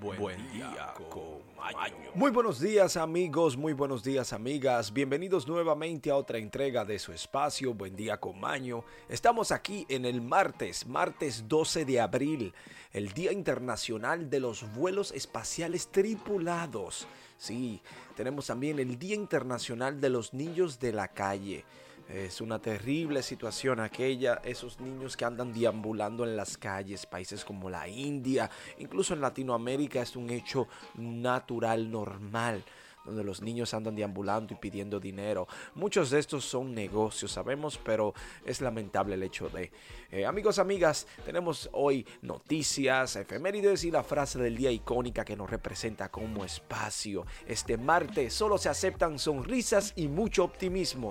Buen, 0.00 0.52
día 0.52 0.92
con 1.08 1.40
Maño. 1.56 2.10
Muy 2.14 2.30
buenos 2.30 2.60
días 2.60 2.96
amigos, 2.96 3.56
muy 3.56 3.72
buenos 3.72 4.04
días 4.04 4.32
amigas. 4.32 4.92
Bienvenidos 4.92 5.48
nuevamente 5.48 6.10
a 6.10 6.16
otra 6.16 6.38
entrega 6.38 6.84
de 6.84 6.98
su 6.98 7.12
espacio 7.12 7.72
Buen 7.72 7.96
día 7.96 8.18
con 8.18 8.38
Maño. 8.38 8.84
Estamos 9.08 9.52
aquí 9.52 9.86
en 9.88 10.04
el 10.04 10.20
martes, 10.20 10.86
martes 10.86 11.48
12 11.48 11.84
de 11.86 12.00
abril, 12.00 12.52
el 12.92 13.12
Día 13.12 13.32
Internacional 13.32 14.28
de 14.28 14.40
los 14.40 14.70
Vuelos 14.74 15.12
Espaciales 15.12 15.88
Tripulados. 15.88 17.06
Sí, 17.38 17.80
tenemos 18.16 18.46
también 18.46 18.78
el 18.78 18.98
Día 18.98 19.14
Internacional 19.14 20.00
de 20.00 20.10
los 20.10 20.34
Niños 20.34 20.78
de 20.78 20.92
la 20.92 21.08
Calle. 21.08 21.64
Es 22.08 22.40
una 22.40 22.60
terrible 22.60 23.22
situación 23.22 23.80
aquella, 23.80 24.40
esos 24.44 24.80
niños 24.80 25.16
que 25.16 25.24
andan 25.24 25.52
deambulando 25.52 26.24
en 26.24 26.36
las 26.36 26.56
calles, 26.56 27.04
países 27.04 27.44
como 27.44 27.68
la 27.68 27.88
India, 27.88 28.48
incluso 28.78 29.14
en 29.14 29.20
Latinoamérica 29.20 30.02
es 30.02 30.14
un 30.14 30.30
hecho 30.30 30.68
natural, 30.94 31.90
normal 31.90 32.64
donde 33.06 33.24
los 33.24 33.40
niños 33.40 33.72
andan 33.72 33.94
deambulando 33.94 34.52
y 34.52 34.56
pidiendo 34.56 35.00
dinero. 35.00 35.48
Muchos 35.74 36.10
de 36.10 36.18
estos 36.18 36.44
son 36.44 36.74
negocios, 36.74 37.32
sabemos, 37.32 37.78
pero 37.82 38.12
es 38.44 38.60
lamentable 38.60 39.14
el 39.14 39.22
hecho 39.22 39.48
de. 39.48 39.72
Eh, 40.10 40.26
amigos, 40.26 40.58
amigas, 40.58 41.06
tenemos 41.24 41.68
hoy 41.72 42.06
noticias, 42.22 43.16
efemérides 43.16 43.84
y 43.84 43.90
la 43.90 44.02
frase 44.02 44.38
del 44.38 44.56
día 44.56 44.70
icónica 44.70 45.24
que 45.24 45.36
nos 45.36 45.48
representa 45.48 46.10
como 46.10 46.44
espacio. 46.44 47.26
Este 47.46 47.78
martes 47.78 48.34
solo 48.34 48.58
se 48.58 48.68
aceptan 48.68 49.18
sonrisas 49.18 49.92
y 49.96 50.08
mucho 50.08 50.44
optimismo. 50.44 51.06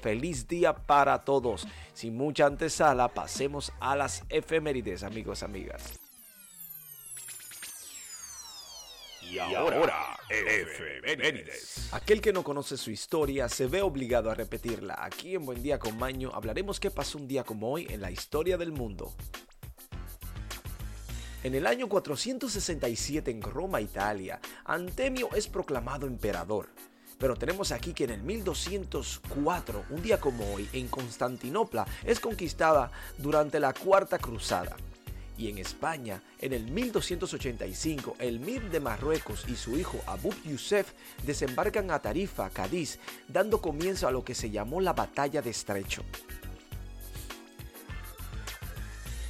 Feliz 0.00 0.46
día 0.46 0.74
para 0.74 1.24
todos. 1.24 1.66
Sin 1.92 2.16
mucha 2.16 2.46
antesala, 2.46 3.08
pasemos 3.08 3.72
a 3.80 3.96
las 3.96 4.24
efemérides, 4.28 5.02
amigos, 5.02 5.42
amigas. 5.42 6.01
Y 9.30 9.38
ahora, 9.38 10.18
efemérides. 10.28 11.88
Aquel 11.92 12.20
que 12.20 12.32
no 12.32 12.42
conoce 12.42 12.76
su 12.76 12.90
historia 12.90 13.48
se 13.48 13.66
ve 13.66 13.82
obligado 13.82 14.30
a 14.30 14.34
repetirla. 14.34 14.96
Aquí 14.98 15.34
en 15.34 15.46
Buen 15.46 15.62
Día 15.62 15.78
con 15.78 15.96
Maño 15.96 16.30
hablaremos 16.34 16.80
qué 16.80 16.90
pasó 16.90 17.18
un 17.18 17.28
día 17.28 17.44
como 17.44 17.70
hoy 17.70 17.86
en 17.88 18.00
la 18.00 18.10
historia 18.10 18.58
del 18.58 18.72
mundo. 18.72 19.14
En 21.42 21.54
el 21.54 21.66
año 21.66 21.88
467 21.88 23.30
en 23.30 23.42
Roma, 23.42 23.80
Italia, 23.80 24.40
Antemio 24.64 25.28
es 25.34 25.48
proclamado 25.48 26.06
emperador. 26.06 26.68
Pero 27.18 27.36
tenemos 27.36 27.72
aquí 27.72 27.94
que 27.94 28.04
en 28.04 28.10
el 28.10 28.22
1204, 28.22 29.84
un 29.90 30.02
día 30.02 30.20
como 30.20 30.54
hoy, 30.54 30.68
en 30.72 30.88
Constantinopla 30.88 31.86
es 32.04 32.20
conquistada 32.20 32.90
durante 33.18 33.60
la 33.60 33.72
Cuarta 33.72 34.18
Cruzada 34.18 34.76
y 35.42 35.48
en 35.48 35.58
España, 35.58 36.22
en 36.38 36.52
el 36.52 36.70
1285, 36.70 38.14
el 38.20 38.38
Mir 38.38 38.70
de 38.70 38.78
Marruecos 38.78 39.44
y 39.48 39.56
su 39.56 39.76
hijo 39.76 40.00
Abu 40.06 40.32
Yusef 40.44 40.92
desembarcan 41.26 41.90
a 41.90 42.00
Tarifa, 42.00 42.48
Cádiz, 42.50 43.00
dando 43.26 43.60
comienzo 43.60 44.06
a 44.06 44.12
lo 44.12 44.24
que 44.24 44.36
se 44.36 44.50
llamó 44.50 44.80
la 44.80 44.92
Batalla 44.92 45.42
de 45.42 45.50
Estrecho. 45.50 46.04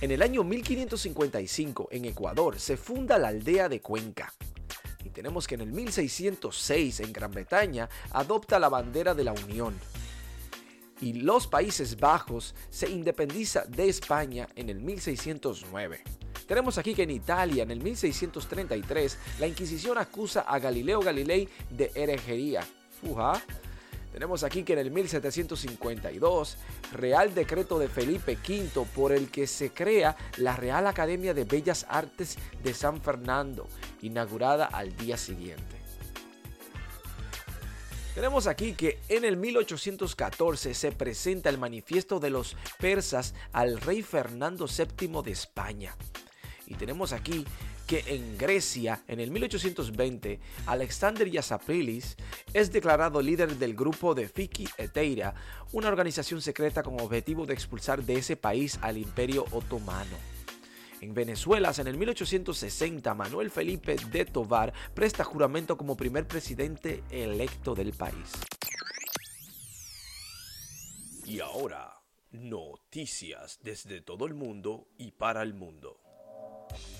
En 0.02 0.10
el 0.10 0.20
año 0.20 0.44
1555, 0.44 1.88
en 1.90 2.04
Ecuador, 2.04 2.60
se 2.60 2.76
funda 2.76 3.16
la 3.16 3.28
aldea 3.28 3.70
de 3.70 3.80
Cuenca. 3.80 4.34
Y 5.02 5.08
tenemos 5.08 5.46
que 5.46 5.54
en 5.54 5.62
el 5.62 5.72
1606, 5.72 7.00
en 7.00 7.12
Gran 7.14 7.30
Bretaña, 7.30 7.88
adopta 8.10 8.58
la 8.58 8.68
bandera 8.68 9.14
de 9.14 9.24
la 9.24 9.32
Unión 9.32 9.74
y 11.02 11.14
los 11.14 11.46
Países 11.48 11.98
Bajos 11.98 12.54
se 12.70 12.88
independiza 12.88 13.64
de 13.66 13.88
España 13.88 14.48
en 14.54 14.70
el 14.70 14.80
1609. 14.80 16.02
Tenemos 16.46 16.78
aquí 16.78 16.94
que 16.94 17.02
en 17.02 17.10
Italia, 17.10 17.64
en 17.64 17.72
el 17.72 17.80
1633, 17.80 19.18
la 19.40 19.46
Inquisición 19.46 19.98
acusa 19.98 20.42
a 20.42 20.58
Galileo 20.58 21.00
Galilei 21.00 21.48
de 21.70 21.90
herejería. 21.94 22.62
Fuja. 23.00 23.42
Tenemos 24.12 24.44
aquí 24.44 24.62
que 24.62 24.74
en 24.74 24.78
el 24.78 24.90
1752, 24.90 26.56
Real 26.92 27.34
Decreto 27.34 27.78
de 27.78 27.88
Felipe 27.88 28.36
V 28.46 28.86
por 28.94 29.12
el 29.12 29.30
que 29.30 29.46
se 29.46 29.70
crea 29.70 30.16
la 30.36 30.54
Real 30.54 30.86
Academia 30.86 31.32
de 31.34 31.44
Bellas 31.44 31.86
Artes 31.88 32.36
de 32.62 32.74
San 32.74 33.00
Fernando, 33.00 33.66
inaugurada 34.02 34.66
al 34.66 34.94
día 34.96 35.16
siguiente. 35.16 35.81
Tenemos 38.14 38.46
aquí 38.46 38.74
que 38.74 38.98
en 39.08 39.24
el 39.24 39.38
1814 39.38 40.74
se 40.74 40.92
presenta 40.92 41.48
el 41.48 41.56
manifiesto 41.56 42.20
de 42.20 42.28
los 42.28 42.56
persas 42.78 43.34
al 43.52 43.80
rey 43.80 44.02
Fernando 44.02 44.66
VII 44.66 45.22
de 45.22 45.30
España. 45.30 45.96
Y 46.66 46.74
tenemos 46.74 47.14
aquí 47.14 47.46
que 47.86 48.04
en 48.08 48.36
Grecia, 48.36 49.02
en 49.08 49.18
el 49.18 49.30
1820, 49.30 50.40
Alexander 50.66 51.30
Yasaprilis 51.30 52.16
es 52.52 52.70
declarado 52.70 53.22
líder 53.22 53.56
del 53.56 53.74
grupo 53.74 54.14
de 54.14 54.28
Fiki 54.28 54.68
Eteira, 54.76 55.34
una 55.72 55.88
organización 55.88 56.42
secreta 56.42 56.82
con 56.82 57.00
objetivo 57.00 57.46
de 57.46 57.54
expulsar 57.54 58.02
de 58.02 58.16
ese 58.16 58.36
país 58.36 58.78
al 58.82 58.98
imperio 58.98 59.46
otomano. 59.52 60.31
En 61.02 61.14
Venezuela, 61.14 61.72
en 61.76 61.88
el 61.88 61.96
1860, 61.96 63.12
Manuel 63.14 63.50
Felipe 63.50 63.96
de 64.12 64.24
Tovar 64.24 64.72
presta 64.94 65.24
juramento 65.24 65.76
como 65.76 65.96
primer 65.96 66.28
presidente 66.28 67.02
electo 67.10 67.74
del 67.74 67.92
país. 67.92 68.30
Y 71.26 71.40
ahora, 71.40 72.00
noticias 72.30 73.58
desde 73.64 74.00
todo 74.00 74.26
el 74.26 74.34
mundo 74.34 74.86
y 74.96 75.10
para 75.10 75.42
el 75.42 75.54
mundo. 75.54 75.98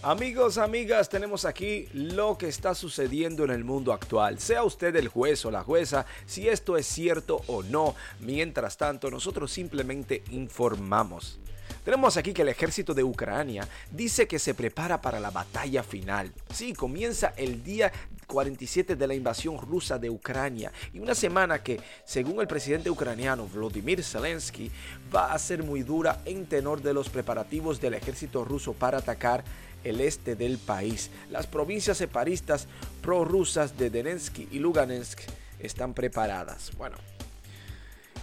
Amigos, 0.02 0.58
amigas, 0.58 1.08
tenemos 1.08 1.44
aquí 1.44 1.86
lo 1.92 2.36
que 2.36 2.48
está 2.48 2.74
sucediendo 2.74 3.44
en 3.44 3.50
el 3.50 3.62
mundo 3.62 3.92
actual. 3.92 4.40
Sea 4.40 4.64
usted 4.64 4.96
el 4.96 5.06
juez 5.06 5.44
o 5.44 5.52
la 5.52 5.62
jueza, 5.62 6.06
si 6.26 6.48
esto 6.48 6.76
es 6.76 6.86
cierto 6.86 7.42
o 7.46 7.62
no. 7.62 7.94
Mientras 8.18 8.76
tanto, 8.76 9.12
nosotros 9.12 9.52
simplemente 9.52 10.24
informamos. 10.32 11.38
Tenemos 11.84 12.16
aquí 12.16 12.32
que 12.32 12.42
el 12.42 12.48
ejército 12.48 12.94
de 12.94 13.02
Ucrania 13.02 13.66
dice 13.90 14.28
que 14.28 14.38
se 14.38 14.54
prepara 14.54 15.00
para 15.00 15.18
la 15.18 15.30
batalla 15.30 15.82
final. 15.82 16.32
Sí, 16.52 16.74
comienza 16.74 17.34
el 17.36 17.64
día 17.64 17.90
47 18.28 18.94
de 18.94 19.06
la 19.06 19.14
invasión 19.14 19.58
rusa 19.58 19.98
de 19.98 20.08
Ucrania 20.08 20.70
y 20.92 21.00
una 21.00 21.14
semana 21.14 21.60
que, 21.62 21.80
según 22.04 22.40
el 22.40 22.46
presidente 22.46 22.88
ucraniano 22.88 23.48
Vladimir 23.48 24.04
Zelensky, 24.04 24.70
va 25.14 25.32
a 25.32 25.38
ser 25.40 25.64
muy 25.64 25.82
dura 25.82 26.20
en 26.24 26.46
tenor 26.46 26.82
de 26.82 26.94
los 26.94 27.08
preparativos 27.08 27.80
del 27.80 27.94
ejército 27.94 28.44
ruso 28.44 28.74
para 28.74 28.98
atacar 28.98 29.42
el 29.82 30.00
este 30.00 30.36
del 30.36 30.58
país. 30.58 31.10
Las 31.30 31.48
provincias 31.48 31.98
separistas 31.98 32.68
prorrusas 33.02 33.76
de 33.76 33.90
Donetsk 33.90 34.38
y 34.52 34.60
Lugansk 34.60 35.20
están 35.58 35.94
preparadas. 35.94 36.70
Bueno, 36.76 36.96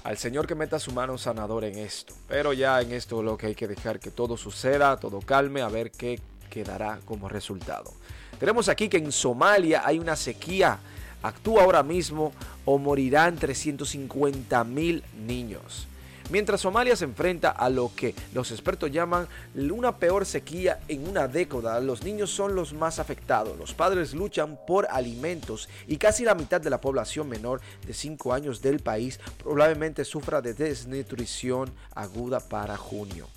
al 0.04 0.18
Señor 0.18 0.48
que 0.48 0.56
meta 0.56 0.80
su 0.80 0.92
mano 0.92 1.18
sanador 1.18 1.64
en 1.64 1.78
esto. 1.78 2.14
Pero 2.28 2.54
ya 2.54 2.82
en 2.82 2.92
esto 2.92 3.22
lo 3.22 3.38
que 3.38 3.48
hay 3.48 3.56
que 3.56 3.68
dejar 3.68 4.00
que 4.00 4.12
todo 4.12 4.38
suceda, 4.38 4.98
todo 4.98 5.20
calme, 5.20 5.62
a 5.62 5.68
ver 5.68 5.92
qué 5.92 6.20
quedará 6.50 7.00
como 7.06 7.30
resultado. 7.30 7.92
Tenemos 8.40 8.70
aquí 8.70 8.90
que 8.90 8.98
en 8.98 9.12
Somalia 9.12 9.84
hay 9.86 10.00
una 10.00 10.16
sequía. 10.16 10.80
Actúa 11.22 11.64
ahora 11.64 11.84
mismo 11.84 12.32
o 12.66 12.78
morirán 12.78 13.38
350 13.38 14.64
mil 14.64 15.04
niños. 15.26 15.88
Mientras 16.30 16.62
Somalia 16.62 16.96
se 16.96 17.06
enfrenta 17.06 17.50
a 17.50 17.70
lo 17.70 17.92
que 17.96 18.14
los 18.36 18.52
expertos 18.52 18.92
llaman 18.92 19.28
una 19.56 19.98
peor 19.98 20.28
sequía 20.28 20.80
en 20.88 21.08
una 21.08 21.28
década, 21.28 21.80
los 21.80 22.04
niños 22.04 22.30
son 22.30 22.54
los 22.54 22.72
más 22.72 23.00
afectados. 23.00 23.58
Los 23.58 23.74
padres 23.74 24.14
luchan 24.14 24.60
por 24.68 24.88
alimentos 24.92 25.70
y 25.88 25.98
casi 25.98 26.24
la 26.24 26.36
mitad 26.36 26.62
de 26.62 26.70
la 26.70 26.82
población 26.82 27.28
menor 27.30 27.62
de 27.84 27.96
5 27.96 28.32
años 28.32 28.62
del 28.62 28.80
país 28.80 29.20
probablemente 29.42 30.06
sufra 30.06 30.40
de 30.40 30.54
desnutrición 30.54 31.74
aguda 31.96 32.40
para 32.40 32.78
junio. 32.78 33.28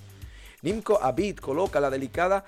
Nimco 0.61 1.03
Abid 1.03 1.39
coloca 1.39 1.81
la 1.81 1.91
delicada 1.91 2.45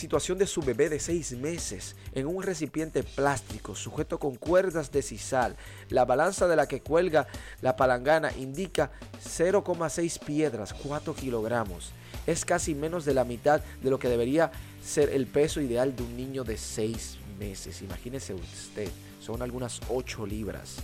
situación 0.00 0.38
de 0.38 0.46
su 0.46 0.62
bebé 0.62 0.88
de 0.88 0.98
seis 0.98 1.32
meses 1.32 1.94
en 2.14 2.26
un 2.26 2.42
recipiente 2.42 3.02
plástico 3.02 3.74
sujeto 3.74 4.18
con 4.18 4.34
cuerdas 4.34 4.90
de 4.90 5.02
sisal. 5.02 5.56
La 5.90 6.06
balanza 6.06 6.48
de 6.48 6.56
la 6.56 6.66
que 6.66 6.80
cuelga 6.80 7.26
la 7.60 7.76
palangana 7.76 8.32
indica 8.38 8.90
0,6 9.22 10.18
piedras, 10.24 10.72
4 10.72 11.14
kilogramos. 11.14 11.92
Es 12.26 12.46
casi 12.46 12.74
menos 12.74 13.04
de 13.04 13.12
la 13.12 13.24
mitad 13.24 13.60
de 13.82 13.90
lo 13.90 13.98
que 13.98 14.08
debería 14.08 14.50
ser 14.82 15.10
el 15.10 15.26
peso 15.26 15.60
ideal 15.60 15.94
de 15.94 16.02
un 16.02 16.16
niño 16.16 16.44
de 16.44 16.56
seis 16.56 17.18
meses. 17.38 17.82
Imagínese 17.82 18.32
usted, 18.32 18.88
son 19.20 19.42
algunas 19.42 19.80
8 19.90 20.24
libras. 20.24 20.76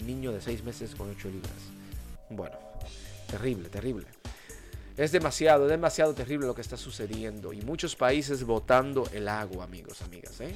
Un 0.00 0.06
niño 0.08 0.32
de 0.32 0.40
seis 0.40 0.64
meses 0.64 0.96
con 0.96 1.08
8 1.10 1.28
libras. 1.28 1.52
Bueno, 2.28 2.56
terrible, 3.28 3.68
terrible. 3.68 4.23
Es 4.96 5.10
demasiado, 5.10 5.64
es 5.64 5.70
demasiado 5.70 6.14
terrible 6.14 6.46
lo 6.46 6.54
que 6.54 6.60
está 6.60 6.76
sucediendo 6.76 7.52
y 7.52 7.62
muchos 7.62 7.96
países 7.96 8.44
botando 8.44 9.08
el 9.12 9.28
agua, 9.28 9.64
amigos, 9.64 10.02
amigas. 10.02 10.40
¿eh? 10.40 10.54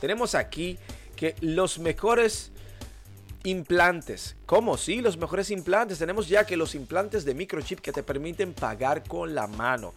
Tenemos 0.00 0.36
aquí 0.36 0.78
que 1.16 1.34
los 1.40 1.80
mejores 1.80 2.52
implantes, 3.42 4.36
¿cómo? 4.46 4.76
Sí, 4.76 5.00
los 5.00 5.16
mejores 5.16 5.50
implantes. 5.50 5.98
Tenemos 5.98 6.28
ya 6.28 6.46
que 6.46 6.56
los 6.56 6.76
implantes 6.76 7.24
de 7.24 7.34
microchip 7.34 7.80
que 7.80 7.92
te 7.92 8.04
permiten 8.04 8.54
pagar 8.54 9.02
con 9.02 9.34
la 9.34 9.48
mano. 9.48 9.92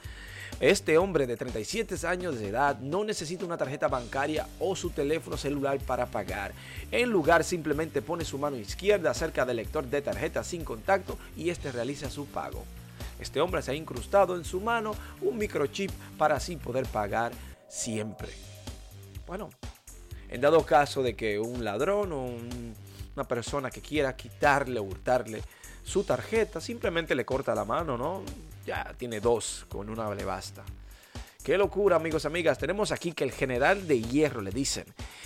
Este 0.60 0.98
hombre 0.98 1.28
de 1.28 1.38
37 1.38 2.08
años 2.08 2.40
de 2.40 2.48
edad 2.48 2.80
no 2.80 3.04
necesita 3.04 3.46
una 3.46 3.58
tarjeta 3.58 3.88
bancaria 3.88 4.48
o 4.60 4.76
su 4.76 4.90
teléfono 4.90 5.38
celular 5.38 5.78
para 5.80 6.08
pagar. 6.08 6.52
En 6.92 7.12
lugar 7.12 7.44
simplemente 7.44 8.02
pone 8.02 8.26
su 8.26 8.40
mano 8.40 8.58
izquierda 8.58 9.14
cerca 9.14 9.46
del 9.46 9.58
lector 9.58 9.86
de 9.86 10.02
tarjeta 10.02 10.44
sin 10.44 10.64
contacto 10.64 11.20
y 11.36 11.52
este 11.52 11.72
realiza 11.72 12.10
su 12.10 12.26
pago. 12.26 12.66
Este 13.19 13.42
hombre 13.42 13.62
se 13.62 13.72
ha 13.72 13.75
incrustado 13.75 14.36
en 14.36 14.46
su 14.46 14.62
mano 14.62 14.94
un 15.22 15.38
microchip 15.38 15.92
para 16.18 16.36
así 16.36 16.56
poder 16.56 16.86
pagar 16.86 17.31
siempre. 17.68 18.30
Bueno, 19.25 19.50
en 20.30 20.42
dado 20.42 20.66
caso 20.66 21.04
de 21.04 21.16
que 21.16 21.40
un 21.40 21.64
ladrón 21.64 22.12
o 22.12 22.25
una 23.16 23.28
persona 23.28 23.72
que 23.72 23.81
quiera 23.81 24.16
quitarle 24.16 24.80
o 24.80 24.84
hurtarle 24.84 25.42
su 25.84 26.04
tarjeta, 26.04 26.60
simplemente 26.62 27.16
le 27.16 27.25
corta 27.25 27.56
la 27.56 27.66
mano, 27.66 27.98
¿no? 27.98 28.24
Ya 28.66 28.94
tiene 28.98 29.19
dos, 29.19 29.66
con 29.69 29.90
una 29.90 30.14
le 30.14 30.25
basta. 30.25 30.64
Qué 31.48 31.58
locura, 31.58 31.96
amigos, 31.96 32.26
amigas. 32.26 32.58
Tenemos 32.58 32.92
aquí 32.92 33.14
que 33.14 33.24
el 33.24 33.32
general 33.32 33.88
de 33.88 34.02
hierro, 34.02 34.42
le 34.42 34.52
dicen. 34.52 34.84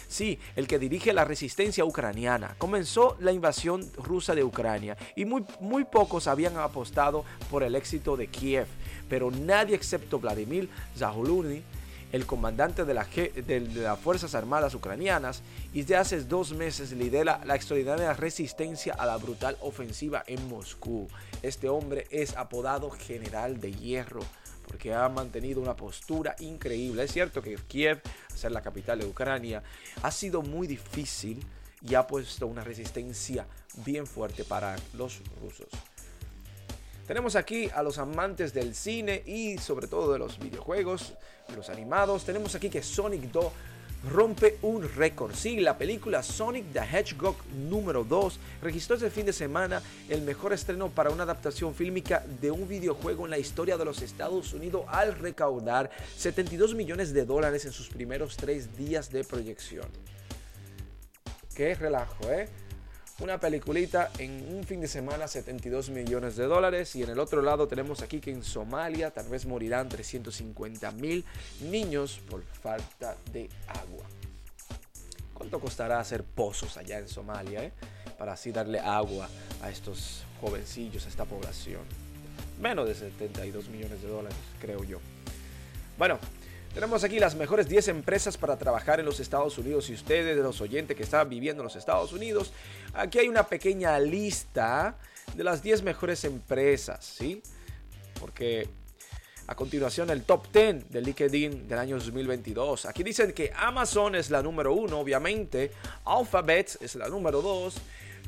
Sí, 0.07 0.37
el 0.55 0.67
que 0.67 0.77
dirige 0.77 1.13
la 1.13 1.25
resistencia 1.25 1.83
ucraniana. 1.83 2.53
Comenzó 2.59 3.17
la 3.19 3.31
invasión 3.31 3.89
rusa 3.97 4.35
de 4.35 4.43
Ucrania 4.43 4.95
y 5.15 5.25
muy, 5.25 5.43
muy 5.59 5.83
pocos 5.83 6.27
habían 6.27 6.57
apostado 6.57 7.25
por 7.49 7.63
el 7.63 7.73
éxito 7.73 8.17
de 8.17 8.27
Kiev. 8.27 8.67
Pero 9.09 9.31
nadie 9.31 9.75
excepto 9.75 10.19
Vladimir 10.19 10.69
Zahuluni, 10.95 11.63
el 12.11 12.27
comandante 12.27 12.85
de, 12.85 12.93
las 12.93 13.99
Fuerzas 13.99 14.35
Armadas 14.35 14.75
ucranianas, 14.75 15.41
y 15.73 15.81
desde 15.81 15.95
hace 15.95 16.21
dos 16.21 16.53
meses 16.53 16.91
lidera 16.91 17.41
la 17.45 17.55
extraordinaria 17.55 18.13
resistencia 18.13 18.93
a 18.93 19.07
la 19.07 19.17
brutal 19.17 19.57
ofensiva 19.59 20.23
en 20.27 20.47
Moscú. 20.47 21.07
Este 21.41 21.67
hombre 21.67 22.05
es 22.11 22.37
apodado 22.37 22.91
General 22.91 23.59
de 23.59 23.73
Hierro 23.73 24.21
porque 24.67 24.93
ha 24.93 25.07
mantenido 25.09 25.61
una 25.61 25.75
postura 25.75 26.35
increíble. 26.39 27.03
Es 27.03 27.11
cierto 27.11 27.41
que 27.41 27.55
Kiev, 27.55 28.01
ser 28.33 28.51
la 28.51 28.61
capital 28.61 28.99
de 28.99 29.05
Ucrania, 29.05 29.63
ha 30.01 30.11
sido 30.11 30.41
muy 30.41 30.67
difícil 30.67 31.45
y 31.81 31.95
ha 31.95 32.05
puesto 32.05 32.47
una 32.47 32.63
resistencia 32.63 33.47
bien 33.85 34.05
fuerte 34.05 34.43
para 34.43 34.75
los 34.93 35.21
rusos. 35.41 35.67
Tenemos 37.07 37.35
aquí 37.35 37.69
a 37.73 37.83
los 37.83 37.97
amantes 37.97 38.53
del 38.53 38.73
cine 38.75 39.23
y 39.25 39.57
sobre 39.57 39.87
todo 39.87 40.13
de 40.13 40.19
los 40.19 40.39
videojuegos, 40.39 41.13
los 41.55 41.69
animados. 41.69 42.23
Tenemos 42.23 42.55
aquí 42.55 42.69
que 42.69 42.81
Sonic 42.83 43.23
2 43.23 43.51
rompe 44.09 44.57
un 44.61 44.87
récord. 44.95 45.33
Sí, 45.35 45.59
la 45.59 45.77
película 45.77 46.23
Sonic 46.23 46.73
the 46.73 46.79
Hedgehog 46.79 47.35
número 47.69 48.03
2 48.03 48.39
registró 48.61 48.95
este 48.95 49.09
fin 49.09 49.25
de 49.25 49.33
semana 49.33 49.81
el 50.09 50.21
mejor 50.21 50.53
estreno 50.53 50.89
para 50.89 51.11
una 51.11 51.23
adaptación 51.23 51.75
fílmica 51.75 52.23
de 52.41 52.51
un 52.51 52.67
videojuego 52.67 53.25
en 53.25 53.31
la 53.31 53.37
historia 53.37 53.77
de 53.77 53.85
los 53.85 54.01
Estados 54.01 54.53
Unidos 54.53 54.85
al 54.87 55.15
recaudar 55.15 55.91
72 56.17 56.73
millones 56.73 57.13
de 57.13 57.25
dólares 57.25 57.65
en 57.65 57.71
sus 57.71 57.89
primeros 57.89 58.37
tres 58.37 58.75
días 58.77 59.11
de 59.11 59.23
proyección. 59.23 59.87
Qué 61.55 61.75
relajo, 61.75 62.23
¿eh? 62.29 62.47
Una 63.21 63.39
peliculita 63.39 64.09
en 64.17 64.55
un 64.55 64.63
fin 64.63 64.81
de 64.81 64.87
semana 64.87 65.27
72 65.27 65.91
millones 65.91 66.35
de 66.35 66.45
dólares 66.45 66.95
y 66.95 67.03
en 67.03 67.11
el 67.11 67.19
otro 67.19 67.43
lado 67.43 67.67
tenemos 67.67 68.01
aquí 68.01 68.19
que 68.19 68.31
en 68.31 68.43
Somalia 68.43 69.11
tal 69.11 69.27
vez 69.29 69.45
morirán 69.45 69.89
350 69.89 70.91
mil 70.93 71.23
niños 71.61 72.19
por 72.29 72.43
falta 72.43 73.15
de 73.31 73.47
agua. 73.67 74.05
¿Cuánto 75.35 75.59
costará 75.59 75.99
hacer 75.99 76.23
pozos 76.23 76.77
allá 76.77 76.97
en 76.97 77.07
Somalia 77.07 77.63
eh? 77.63 77.71
para 78.17 78.33
así 78.33 78.51
darle 78.51 78.79
agua 78.79 79.29
a 79.61 79.69
estos 79.69 80.23
jovencillos, 80.39 81.05
a 81.05 81.09
esta 81.09 81.25
población? 81.25 81.81
Menos 82.59 82.87
de 82.87 82.95
72 82.95 83.69
millones 83.69 84.01
de 84.01 84.07
dólares, 84.07 84.37
creo 84.59 84.83
yo. 84.83 84.99
Bueno, 85.97 86.17
tenemos 86.73 87.03
aquí 87.03 87.19
las 87.19 87.35
mejores 87.35 87.67
10 87.67 87.89
empresas 87.89 88.37
para 88.37 88.57
trabajar 88.57 88.99
en 88.99 89.05
los 89.05 89.19
Estados 89.19 89.57
Unidos. 89.57 89.89
Y 89.89 89.93
ustedes, 89.93 90.35
de 90.35 90.41
los 90.41 90.61
oyentes 90.61 90.95
que 90.95 91.03
están 91.03 91.29
viviendo 91.29 91.61
en 91.61 91.65
los 91.65 91.75
Estados 91.75 92.13
Unidos, 92.13 92.53
aquí 92.93 93.19
hay 93.19 93.27
una 93.27 93.47
pequeña 93.47 93.99
lista 93.99 94.95
de 95.35 95.43
las 95.43 95.61
10 95.61 95.83
mejores 95.83 96.23
empresas, 96.23 97.03
¿sí? 97.03 97.41
Porque 98.19 98.69
a 99.47 99.55
continuación 99.55 100.09
el 100.11 100.23
top 100.23 100.47
10 100.53 100.89
del 100.89 101.03
LinkedIn 101.03 101.67
del 101.67 101.77
año 101.77 101.97
2022. 101.97 102.85
Aquí 102.85 103.03
dicen 103.03 103.33
que 103.33 103.51
Amazon 103.53 104.15
es 104.15 104.29
la 104.29 104.41
número 104.41 104.73
1, 104.73 104.97
obviamente. 104.97 105.71
Alphabet 106.05 106.77
es 106.79 106.95
la 106.95 107.09
número 107.09 107.41
2. 107.41 107.75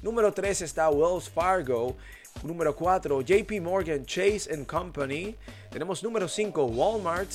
Número 0.02 0.34
3 0.34 0.64
está 0.64 0.90
Wells 0.90 1.30
Fargo. 1.30 1.96
Número 2.44 2.76
4, 2.76 3.22
JP 3.22 3.62
Morgan 3.62 4.06
Chase 4.06 4.66
Company. 4.66 5.34
Tenemos 5.70 6.04
número 6.04 6.28
5, 6.28 6.66
Walmart. 6.66 7.32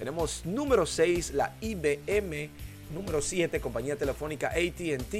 Tenemos 0.00 0.46
número 0.46 0.86
6, 0.86 1.34
la 1.34 1.54
IBM. 1.60 2.48
Número 2.94 3.20
7, 3.20 3.60
compañía 3.60 3.96
telefónica 3.96 4.48
ATT. 4.48 5.14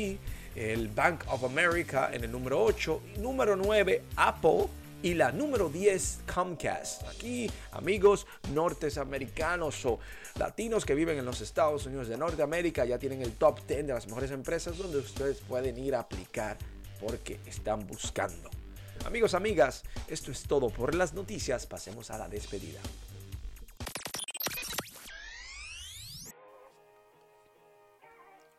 El 0.57 0.89
Bank 0.89 1.25
of 1.29 1.45
America 1.45 2.09
en 2.11 2.25
el 2.25 2.33
número 2.33 2.65
8. 2.65 3.03
Número 3.19 3.57
9, 3.57 4.05
Apple. 4.17 4.69
Y 5.03 5.13
la 5.13 5.33
número 5.33 5.69
10, 5.69 6.21
Comcast. 6.35 7.03
Aquí, 7.09 7.51
amigos 7.73 8.27
norteamericanos 8.55 9.85
o 9.85 9.99
latinos 10.39 10.87
que 10.87 10.95
viven 10.95 11.19
en 11.19 11.27
los 11.27 11.43
Estados 11.43 11.85
Unidos 11.85 12.09
de 12.09 12.17
Norteamérica, 12.17 12.87
ya 12.87 12.99
tienen 12.99 13.21
el 13.21 13.33
top 13.33 13.61
10 13.67 13.87
de 13.87 13.93
las 13.93 14.07
mejores 14.07 14.31
empresas 14.31 14.79
donde 14.79 14.97
ustedes 14.97 15.43
pueden 15.47 15.77
ir 15.77 15.95
a 15.95 16.01
aplicar 16.01 16.57
porque 17.01 17.39
están 17.47 17.87
buscando. 17.87 18.49
Amigos, 19.05 19.35
amigas, 19.35 19.83
esto 20.09 20.31
es 20.33 20.43
todo 20.45 20.71
por 20.71 20.95
las 20.95 21.13
noticias. 21.13 21.67
Pasemos 21.67 22.11
a 22.11 22.17
la 22.17 22.29
despedida. 22.29 22.81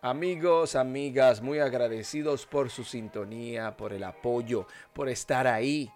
Amigos, 0.03 0.75
amigas, 0.75 1.43
muy 1.43 1.59
agradecidos 1.59 2.47
por 2.47 2.71
su 2.71 2.83
sintonía, 2.83 3.77
por 3.77 3.93
el 3.93 4.03
apoyo, 4.03 4.65
por 4.93 5.07
estar 5.07 5.45
ahí, 5.45 5.91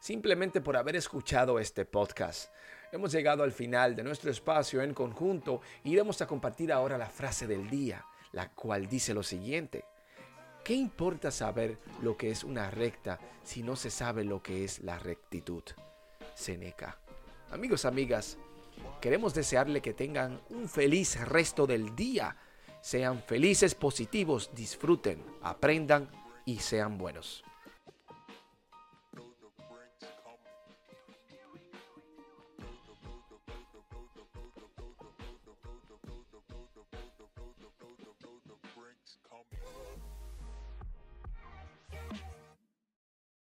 simplemente 0.00 0.60
por 0.60 0.76
haber 0.76 0.96
escuchado 0.96 1.60
este 1.60 1.84
podcast. 1.84 2.50
Hemos 2.90 3.12
llegado 3.12 3.44
al 3.44 3.52
final 3.52 3.94
de 3.94 4.02
nuestro 4.02 4.32
espacio 4.32 4.82
en 4.82 4.92
conjunto 4.92 5.60
y 5.84 5.92
iremos 5.92 6.20
a 6.20 6.26
compartir 6.26 6.72
ahora 6.72 6.98
la 6.98 7.08
frase 7.08 7.46
del 7.46 7.70
día, 7.70 8.04
la 8.32 8.50
cual 8.50 8.88
dice 8.88 9.14
lo 9.14 9.22
siguiente. 9.22 9.84
¿Qué 10.64 10.74
importa 10.74 11.30
saber 11.30 11.78
lo 12.02 12.16
que 12.16 12.32
es 12.32 12.42
una 12.42 12.72
recta 12.72 13.20
si 13.44 13.62
no 13.62 13.76
se 13.76 13.90
sabe 13.90 14.24
lo 14.24 14.42
que 14.42 14.64
es 14.64 14.80
la 14.80 14.98
rectitud? 14.98 15.62
Seneca. 16.34 16.98
Amigos, 17.52 17.84
amigas, 17.84 18.36
queremos 19.00 19.32
desearle 19.32 19.80
que 19.80 19.94
tengan 19.94 20.40
un 20.50 20.68
feliz 20.68 21.20
resto 21.20 21.68
del 21.68 21.94
día 21.94 22.36
sean 22.84 23.22
felices, 23.22 23.74
positivos, 23.74 24.50
disfruten, 24.54 25.24
aprendan 25.40 26.10
y 26.44 26.58
sean 26.58 26.98
buenos. 26.98 27.42